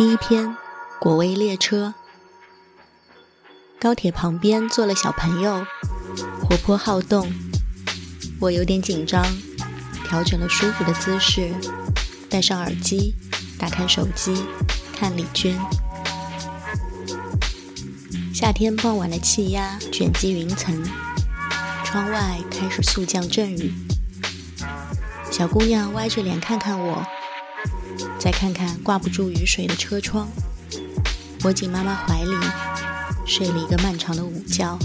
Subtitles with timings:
[0.00, 0.56] 第一篇，
[0.98, 1.92] 果味列车。
[3.78, 5.66] 高铁旁边坐了小朋友，
[6.40, 7.30] 活泼好动。
[8.40, 9.22] 我有点紧张，
[10.06, 11.52] 调整了舒服的姿势，
[12.30, 13.14] 戴上耳机，
[13.58, 14.46] 打开手机，
[14.94, 15.60] 看李娟。
[18.32, 20.82] 夏天傍晚的气压卷积云层，
[21.84, 23.74] 窗外开始速降阵雨。
[25.30, 27.06] 小姑娘歪着脸看看我。
[28.20, 30.28] 再看看挂不住雨水的车窗，
[31.42, 32.36] 窝进妈妈怀里，
[33.26, 34.78] 睡了一个漫长的午觉。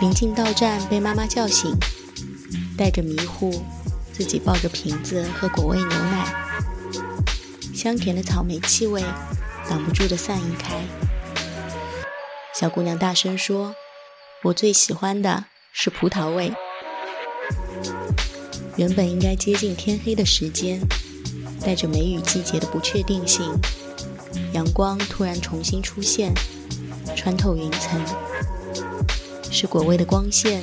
[0.00, 1.74] 临近到站，被妈妈叫醒，
[2.76, 3.64] 带着迷糊，
[4.12, 6.32] 自己抱着瓶子喝果味牛奶。
[7.74, 9.02] 香甜的草莓气味
[9.68, 10.76] 挡不住的散溢开。
[12.54, 13.74] 小姑娘大声说
[14.44, 16.52] ：“我最喜欢的是葡萄味。”
[18.78, 20.80] 原本应该接近天黑的时间，
[21.60, 23.44] 带着梅雨季节的不确定性，
[24.52, 26.32] 阳光突然重新出现，
[27.16, 28.00] 穿透云层，
[29.50, 30.62] 是果味的光线，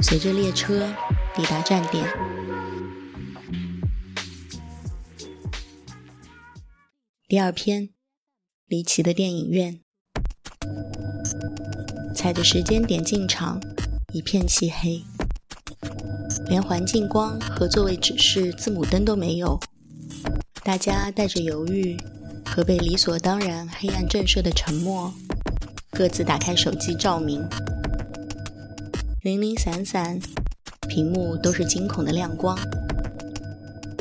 [0.00, 0.90] 随着列车
[1.36, 2.02] 抵达站点。
[7.28, 7.90] 第二篇，
[8.66, 9.80] 离奇的电影院，
[12.16, 13.60] 踩着时间点进场，
[14.14, 15.02] 一片漆黑。
[16.46, 19.58] 连环境光和座位指示字母灯都没有，
[20.62, 21.96] 大家带着犹豫
[22.44, 25.12] 和被理所当然黑暗震慑的沉默，
[25.90, 27.42] 各自打开手机照明，
[29.22, 30.20] 零零散散，
[30.88, 32.58] 屏幕都是惊恐的亮光。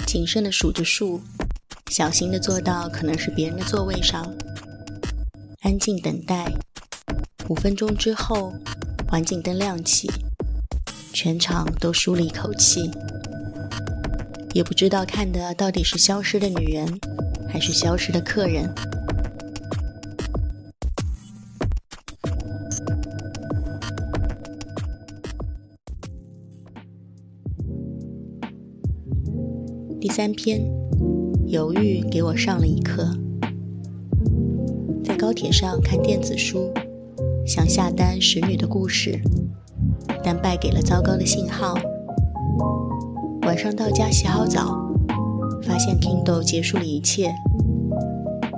[0.06, 1.22] 谨慎地数着数，
[1.90, 4.32] 小心地坐到可能是别人的座位上，
[5.62, 6.52] 安静等待。
[7.50, 8.54] 五分钟之后，
[9.08, 10.12] 环境灯亮起。
[11.14, 12.90] 全场都舒了一口气，
[14.54, 17.00] 也不知道看的到底是消失的女人，
[17.48, 18.68] 还是消失的客人。
[30.02, 30.62] 第三篇，
[31.46, 33.08] 犹豫给我上了一课。
[35.06, 36.74] 在高铁上看电子书，
[37.46, 39.12] 想下单《使女的故事》。
[40.24, 41.76] 但败给了糟糕的信号。
[43.46, 44.78] 晚上到家洗好澡，
[45.62, 47.34] 发现 Kindle 结束了一切。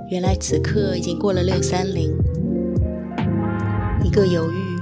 [0.10, 2.16] 原来此刻已经过了六三零。
[4.04, 4.80] 一个犹豫，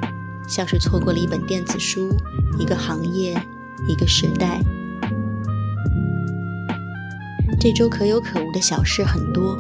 [0.50, 2.10] 像是错过了一本电子书，
[2.60, 3.34] 一个行业，
[3.88, 4.60] 一个时代。
[7.60, 9.58] 这周可有可无的小事很多，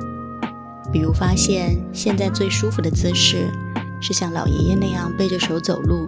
[0.91, 3.49] 比如发现现在最舒服的姿势
[4.01, 6.05] 是像老爷爷那样背着手走路。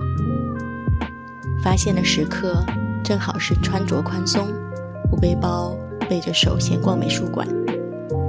[1.66, 2.64] 发现的时刻，
[3.04, 4.50] 正好是穿着宽松、
[5.10, 5.76] 不背包、
[6.08, 7.48] 背着手闲逛美术馆，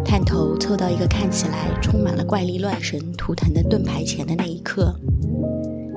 [0.02, 4.98] 探头凑到一个看起来充满了怪力乱神图腾的盾牌前的那一刻，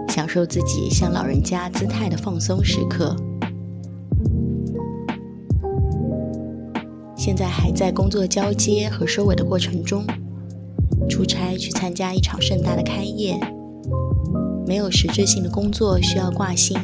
[0.10, 3.16] 享受自己像老人家姿态的放松时刻。
[7.16, 10.06] 现在还在工作交接和收尾的过程中，
[11.10, 13.40] 出差去参加一场盛大的开业，
[14.68, 16.78] 没有实质性的工作需要挂心。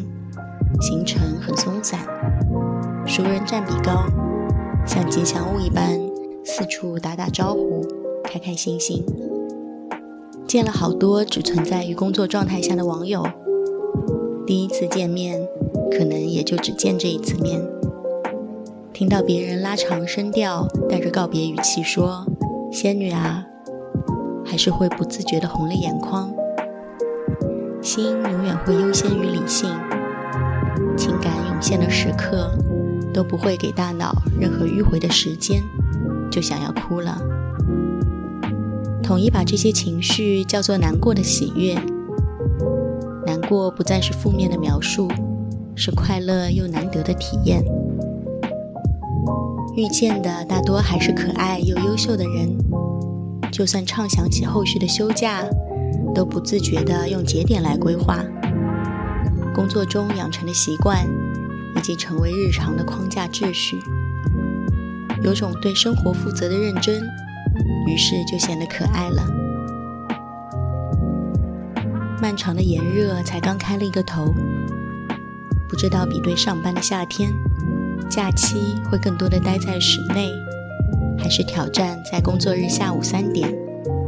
[0.82, 2.00] 行程很松散，
[3.06, 4.06] 熟人占比高，
[4.86, 6.00] 像吉祥物一般
[6.44, 7.86] 四处打打招呼，
[8.24, 9.06] 开开心心。
[10.48, 13.26] 见了好多只存在于工作状态下的网友，
[14.46, 15.48] 第一次见面
[15.92, 17.62] 可能也就只见这一次面。
[18.94, 22.26] 听到别人拉长声调，带着告别语气说
[22.72, 23.46] “仙女啊”，
[24.46, 26.32] 还是会不自觉地红了眼眶。
[27.82, 29.70] 心永远会优先于理性。
[30.98, 32.52] 情感涌现的时刻，
[33.14, 35.62] 都不会给大脑任何迂回的时间，
[36.32, 37.22] 就想要哭了。
[39.04, 41.76] 统一把这些情绪叫做难过的喜悦。
[43.26, 45.08] 难过不再是负面的描述，
[45.76, 47.64] 是快乐又难得的体验。
[49.76, 52.58] 遇见的大多还是可爱又优秀的人，
[53.52, 55.44] 就算畅想起后续的休假，
[56.14, 58.24] 都不自觉地用节点来规划。
[59.56, 61.08] 工作中养成的习惯，
[61.78, 63.80] 以及成为日常的框架秩序，
[65.24, 67.02] 有种对生活负责的认真，
[67.88, 69.26] 于是就显得可爱了。
[72.22, 74.36] 漫长的炎热才刚开了一个头，
[75.70, 77.32] 不知道比对上班的夏天，
[78.10, 80.34] 假期会更多的待在室内，
[81.18, 83.56] 还是挑战在工作日下午三点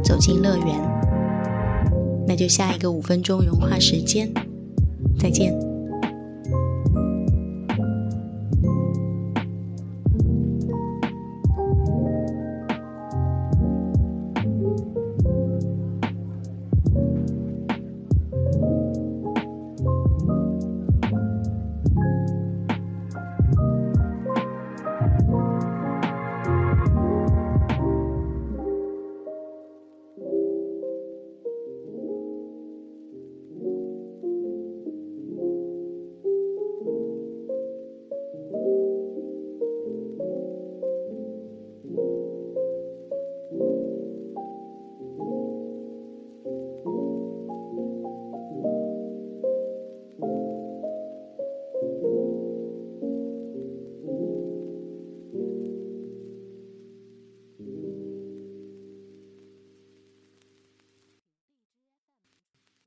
[0.04, 0.78] 走进乐园？
[2.26, 4.30] 那就下一个五分钟融化时间。
[5.18, 5.67] 再见。